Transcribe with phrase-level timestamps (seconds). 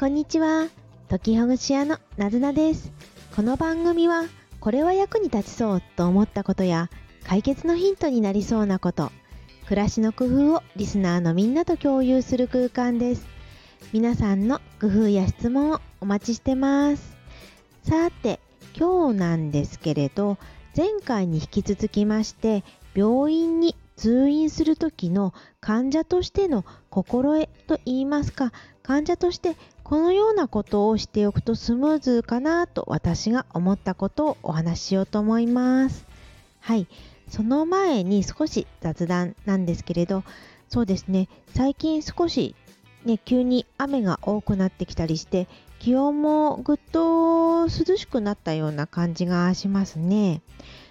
[0.00, 0.70] こんにちは。
[1.10, 2.90] 時ほぐし屋のなずなです。
[3.36, 4.24] この番組は、
[4.58, 6.88] これは役に立ちそうと思ったことや、
[7.22, 9.12] 解決のヒントになりそうなこと、
[9.66, 13.26] 暮らしの工夫をリスナーのみんなと共有する空間です。
[13.92, 17.14] 皆さんの工夫や質問をお待ちしてます。
[17.82, 18.40] さて、
[18.78, 20.38] 今日なんですけれど、
[20.74, 22.64] 前回に引き続きまして、
[22.94, 28.50] 病院に通院する時の患者としての心得といいますか、
[28.82, 29.56] 患者として
[29.90, 36.06] このようなことをしておくとスムーズかなと私が思ったことをお話ししようと思います。
[36.60, 36.86] はい。
[37.28, 40.22] その前に少し雑談なんですけれど、
[40.68, 42.54] そうですね、最近少し
[43.04, 45.48] ね、急に雨が多くなってきたりして、
[45.80, 50.40] 気温もぐっと涼しくなったような感じがしますね。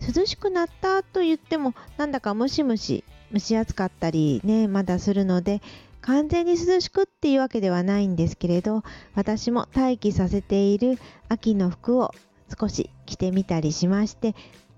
[0.00, 5.62] 涼しくなったと言っても、なんだかムシムシ、蒸し暑かったりね、まだするので、
[6.02, 8.82] 完全に涼しくっていうわけではないんですけれど、
[9.14, 10.98] 私も待機させている
[11.28, 12.12] 秋の服を
[12.58, 14.34] 少し着てみたりしまして、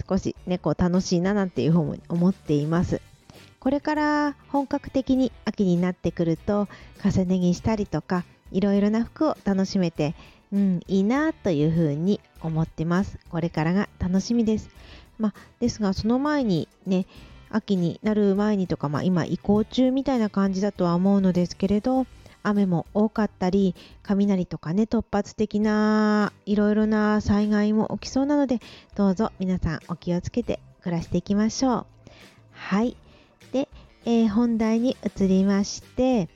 [0.09, 3.01] 少しね、楽しいななんていうふうに思っています。
[3.61, 6.69] これから本格的に秋になってくると、
[7.05, 10.15] 重ね着したりとか、いろいろな服を楽しめて、
[10.53, 13.19] うん、いいなというふうに思ってます。
[13.31, 14.69] これからが楽しみです。
[15.19, 17.07] まあ、ですが、その前にね、
[17.53, 22.07] 秋になる前にとか、まあ、今移行中みたいな感じだとは思うのですけれど、
[22.43, 28.59] 雨も多かったり、雷とかね、突発的ないろいろな災害も起きそうなので、
[28.97, 31.87] どうぞ皆さんお気をつけて暮らしていきましょう。
[32.53, 32.97] はい。
[33.53, 33.69] で、
[34.05, 36.29] えー本題に移りまして、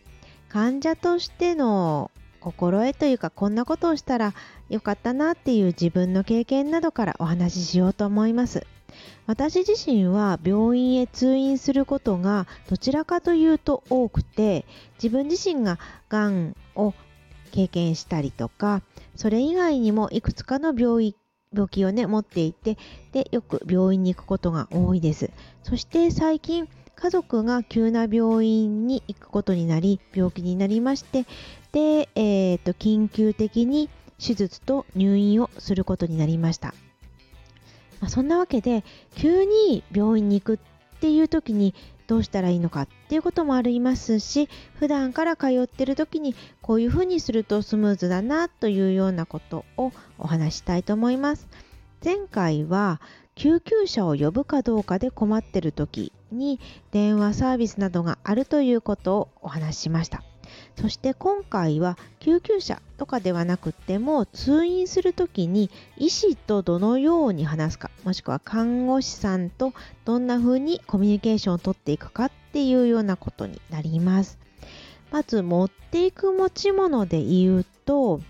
[0.48, 4.34] 患者としての心得というか、こんなことをしたら
[4.68, 8.66] よかったなっていう自分の経験などからお話ししようと思います。
[9.26, 14.64] 私自身は病院へ通院することがどちらかというと多くて
[15.02, 16.94] 自分自身ががんを
[17.52, 18.82] 経験したりとか
[19.14, 21.14] それ以外にもいくつかの病院
[21.52, 22.76] 病気をね持っていて
[23.12, 25.30] でよく病院に行くことが多いです。
[25.62, 31.26] そして最近家族が急な病院に行くことになり病気になりまして
[31.72, 36.74] で、えー、と緊急的に手術と入院をすることになりました。
[38.00, 38.84] まあ、そんなわけで
[39.16, 41.74] 急に病院に行くっていう時に
[42.06, 44.48] どうしたらいいのかっていうこともありますし
[44.78, 51.48] 普段から通ってる時にこういうふうにするとスムーズだなというようなことをお話したいと思います。
[52.04, 53.00] 前回は
[53.34, 60.22] 救急車を呼ぶかどうかで困ってる時に電話サービスなどがあるということをお話ししました。
[60.80, 69.72] そして今回は救急車とかではなくても通院するときに医師とどのように話すかもしくは看護師さんと
[70.04, 74.38] どんな風にコミュニケーションをとっていくかっていうようなことになります。
[75.10, 78.20] まず持っていく持ち物で言うと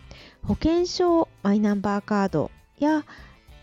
[0.42, 3.04] 保険証マイナンバーカードや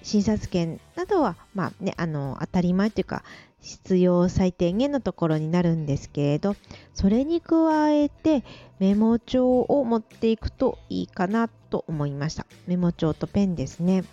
[0.02, 3.24] 診察券などはまあねあの当たり前というか
[3.63, 6.56] 必要最低限のところになるんですけれど
[6.94, 8.44] それに加えて
[8.79, 12.46] メモ帳を持っていくといいかなと思いました。
[12.68, 14.03] メモ帳とペンですね。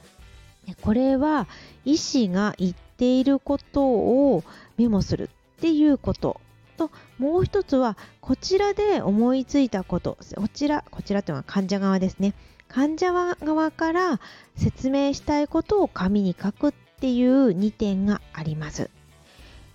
[0.83, 1.49] これは
[1.85, 4.45] 医師が言っていることを
[4.77, 6.41] メモするっていうこと
[6.77, 10.17] ともう一つはこちらで思いついたこと。
[10.37, 12.35] こちらこちらというのは患者側ですね。
[12.69, 14.21] 患者側から
[14.55, 18.91] 説明したいことを紙に書くっていう2点があります。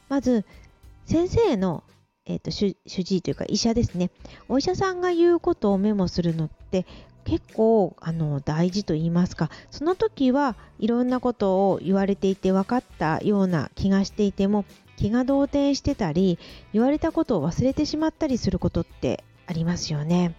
[0.10, 0.46] まず
[1.06, 1.84] 先生の、
[2.26, 4.12] えー、と主主治医というか医者ですね
[4.50, 6.86] お医者さんが言うことをメモするのって
[7.26, 16.40] 結構あの大事と言いますかその時はいろんなことを言われていて分かったような気がしていても気が動転してたり
[16.72, 20.36] 言われたことを忘れてしまったりすることってありますよね。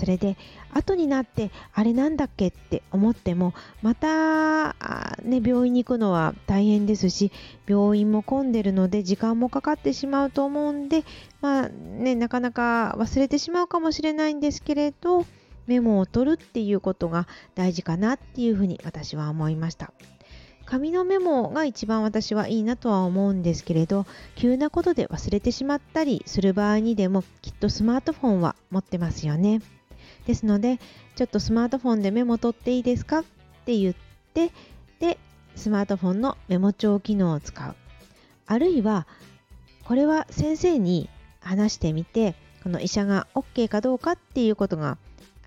[0.00, 0.38] それで
[0.72, 3.52] 後になってあれなんだっけって思っても
[3.82, 4.74] また
[5.22, 7.30] ね、病院に行くのは大変ですし
[7.66, 11.04] 病院も混んでるので時間もかかってしまうと思うんで
[11.42, 15.26] まあねなかなか忘れてしまうかもしれないんですけれど
[15.66, 19.92] メモを取るっていうことが大事かなっていうふうに私は思いました。
[20.64, 29.62] 紙のメモが一番私はいいなとは思うんですけれど急なことで忘れてしまったりする場合にでもきっとスマートフォンは持ってますよね。
[30.26, 30.78] ですので、
[31.16, 33.20] ちょっとスマートフォンでメモ取っていいですか？
[33.20, 33.24] っ
[33.64, 33.94] て言っ
[34.34, 34.52] て、
[34.98, 35.18] で、
[35.56, 37.74] スマートフォンのメモ帳機能を使う。
[38.46, 39.06] あるいは、
[39.84, 41.08] これは先生に
[41.40, 44.98] 話してみて、この医者が OK かどうかっていうことが、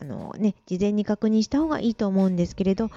[0.02, 2.90] あのね、事前に確認した方がいいと思うんですけれど、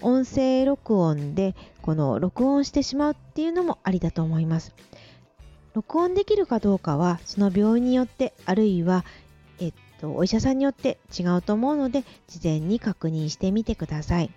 [0.00, 4.74] 音声録音でこの録音してしまうっていうのもありだと思います。
[5.74, 9.04] 録音できるかどうかはその病院によってあるいは
[9.58, 9.72] えっ
[10.10, 14.30] お医者さんによって違うと思うので事前に確認してみてください。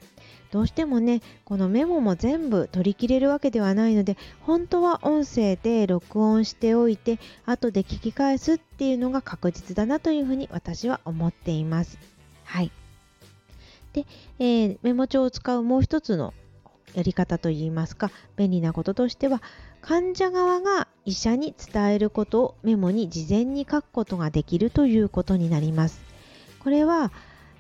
[0.52, 11.98] どうしてもねこのメモも全部取り切れるわけではないので本当は音声で録音しておいて後で聞き返すっていうのが確実だなというふうに私は思っています。
[12.46, 12.72] はい。
[13.94, 14.06] で、
[14.40, 16.34] えー、メモ帳を使うもう一つの
[16.96, 19.42] やり方といいますか便利なこととしては
[19.82, 26.02] 患者側が医者に伝えることをメモに事前に書くことができるということになります。
[26.64, 27.12] これは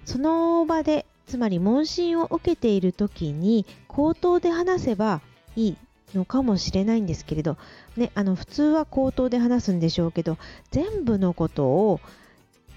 [0.06, 5.22] その場でつまり問診を受けている時に口頭で話せば
[5.56, 5.78] いい
[6.16, 7.58] のかもしれないんですけれど、
[7.98, 10.38] ね、あの普通は口頭で話すんでしょうけど
[10.72, 12.00] 全部のことを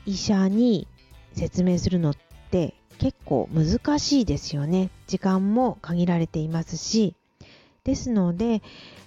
[0.06, 0.88] 医者に
[1.34, 2.16] 説明するのっ
[2.50, 4.90] て結構難しいですよね。
[5.06, 7.14] 時間も限られていますし。
[7.88, 8.60] ですので、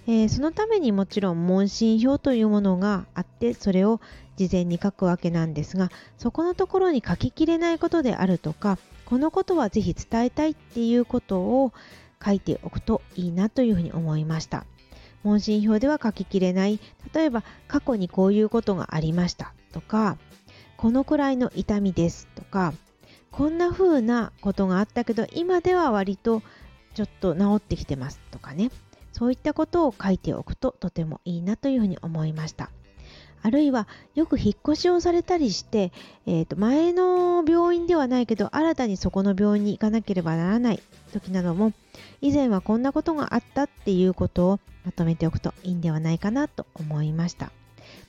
[0.08, 4.00] えー、そのためにもちろん問診票というものがあってそれを
[4.36, 11.72] 事前に書くわけなんですがそこのところに書ききれないことであるとかこのことはぜひ伝えたいっていうことを
[12.24, 14.64] 書いておくといいなというふうに思いました。
[15.22, 16.80] 問診票では書ききれない。
[17.14, 20.18] 例えば過去にこういうことがありましたとか
[20.76, 22.74] このくらいの痛みですとか
[23.32, 26.42] こんな風なことがあったけど今では割と
[26.94, 28.70] ちょっと治ってきてますとかね
[29.12, 32.70] そういったことを書いておくととてもいいなというふうに思いました
[33.44, 35.92] あるいはよく引っ越しをされたりして、
[36.26, 40.82] えー、と前の病院ではないけど新たにそこの病院に行かなければならない
[41.12, 41.72] 時なども
[42.20, 47.50] 以前はこんなことがあったっていうことをまとめておくといいんではないかなと思いました。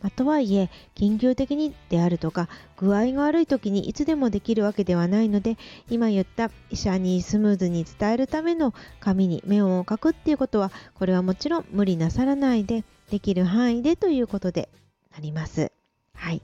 [0.03, 5.57] まあ、とはいえ緊急的にであるとか具合が悪い時にいつでもできるわけではないので
[5.89, 14.67] 今言った医者にスムーズに伝えるための紙にメモを書くっていうことはこれはもちろん無理なさらないでできる範囲でということで
[15.15, 15.71] あります。
[16.15, 16.41] はい。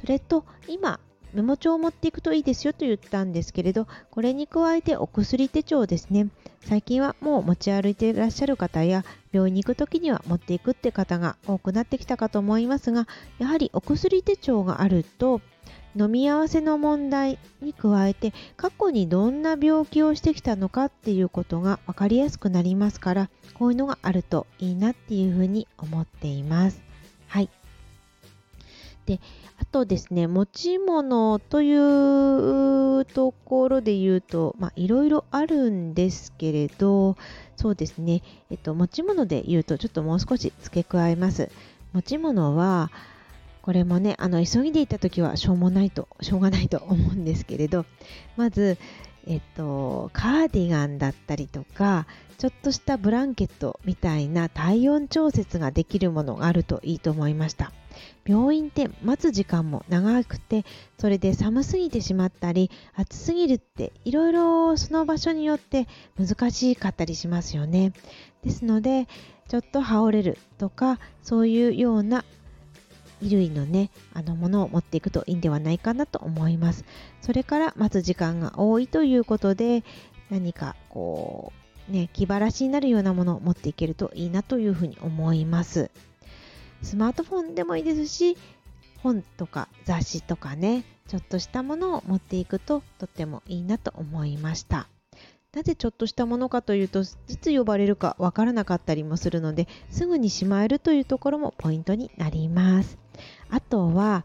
[0.00, 0.98] それと今
[1.34, 6.28] メモ帳を持っていくといいですよと言ったんですけれどこれに加えてお薬手帳ですね
[6.60, 13.06] 最近はもう持ち歩いていらっしゃる方や病院に行く時には持っていくって方が多くなってきたかと思いますが
[13.38, 15.40] やはりお薬手帳があると
[15.94, 26.80] 飲み合わせの問題に加えて過去にどんな病気をしてきたのかっていうことが分かりやすくなりますからこういうのがあるといいなっていうふうに思っています。
[27.28, 27.50] はい
[29.06, 29.20] で
[29.58, 37.16] あとですね持ち物というところで言うといろいろあるんですけれど
[37.56, 41.50] そうですね、えっと、持ち物で言うとちょっともう少し付け加えます。
[41.92, 42.90] 持ち物は
[43.60, 47.84] これもねあの急ぎで行った時はしょうもないとしょうがないと思うんですけれど
[48.36, 48.78] まず
[49.26, 52.06] えっと、カーディガンだったりとか
[52.38, 57.72] ちょっとしたブランケットみたいな体温調節ができるものがあるといいと思いました。
[58.26, 60.64] 病院って待つ時間も長くて
[60.98, 65.86] それで寒すぎてしまったり暑すぎるっていろいろその場所によって
[66.18, 67.92] 難しかったりしますよね。
[68.42, 69.06] ですので
[69.48, 72.24] ちょっと羽織れるとかそういうような
[73.20, 76.84] 衣類のねあのものを持っていくといいんではないかなと思います。
[77.20, 79.84] それから待つ時間が多いということで
[80.30, 81.52] 何かこ
[81.88, 85.90] うね気晴らしになるようなものを持っていけるといいなというふうに思います。
[86.82, 88.36] スマートフォンでもいいですし
[89.02, 94.88] 本とか雑誌とかねちょっとしたものを持っていくととってもいいなと思いました。
[95.54, 102.96] なぜちょっとしたものかというといつ呼ばれるかわからなかったりもするのですぐにしまえるというところもポイントになります。
[103.50, 104.24] あとは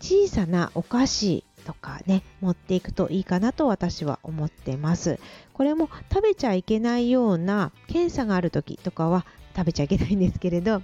[0.00, 5.20] 小さなお菓子とかね持っていくといいかなと私は思ってます
[5.52, 10.80] これも食べちゃいけないような検査がある時とかは食べちゃいけないんですけれど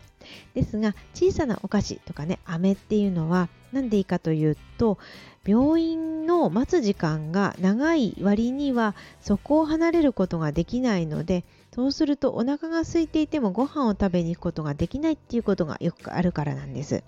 [0.53, 4.99] ですが小さなお菓子とかね飴っていうのは何でいいかというと
[5.47, 17.03] 病院の待つ時間が長い割にはそこを離れることができないのでそうするとお腹が空いていてもご飯を食べに行くことができないっていうことがよくあるからなんです。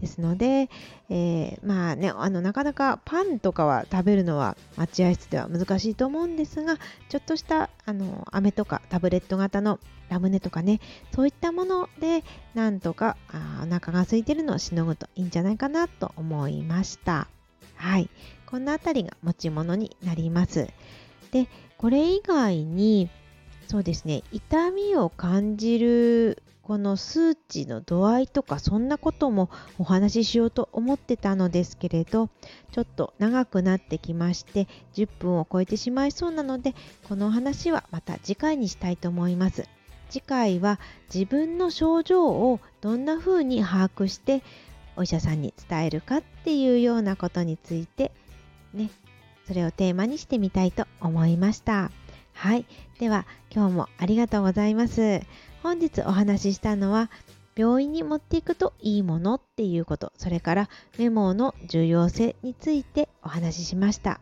[0.00, 0.68] ですので、
[1.08, 6.76] えー、まあねあのなかなかパンとかは食べるのは待合室では難しいと思うんですが
[7.08, 10.80] ちょっとしたあの飴とかタブレット型のラムネとかね
[11.14, 12.24] そういったもので
[12.54, 17.28] なんとかあお腹が空いてるのをしのぐといいんじゃないかなと思いました。
[17.74, 18.08] はい。
[18.46, 20.68] こんなあたりが持ち物になります。
[21.32, 23.10] でこれ以外に
[23.66, 24.22] そうですね。
[24.32, 32.28] 痛みを感じるこの数値の度合いとかそんなこともお話ししようと思ってたのですけれど
[32.72, 36.74] ちょっと長くなってきまして10分を超えてしまいそうなので
[37.08, 39.68] この話はまた次回にしたいと思います。
[40.08, 40.80] 次回は
[41.12, 44.42] 自分の症状をどんな風に把握して
[44.96, 48.12] お医者さんに伝えるかっていうようなことについて
[48.72, 48.90] ね
[49.46, 51.90] それをテーマにしてみたいと思いました。
[52.36, 52.66] はい。
[52.98, 55.22] では今日もありがとうございます。
[55.62, 57.10] 本日お話ししたのは
[57.56, 60.12] 病院に持っていくといいものっていうこと。
[60.18, 64.20] それからメモの重要性についてお話ししました。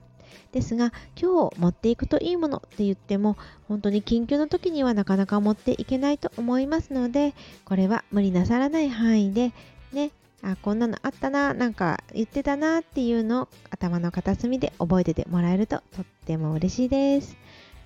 [0.52, 9.52] ですが今日持っていくといいものって言っても本当に緊急の時にはなかなか持っていけないと思いますのでこれは無理なさらない範囲で
[9.92, 17.36] ねあこんなのあったななんか言ってたなっていうのを頭の片隅で覚えててもらえるととっても嬉しいです。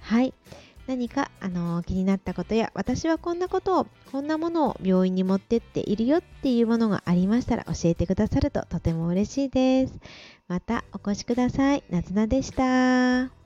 [0.08, 0.32] はい。
[0.86, 9.92] 何か、あのー、気になったことや私はこんなことをこんなものを病院に持ってっているよっていうものがありましたら教えてくださるととても嬉しいです。
[10.48, 11.84] またお越しください。
[11.90, 13.38] なずなでした。